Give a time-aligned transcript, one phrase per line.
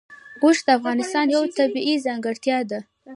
[0.43, 2.79] اوښ د افغانستان یوه طبیعي ځانګړتیا ده.